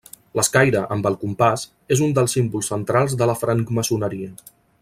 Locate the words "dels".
2.21-2.35